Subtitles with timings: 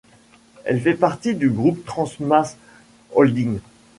[0.65, 3.59] Elle fait partie du groupe Transmashholding.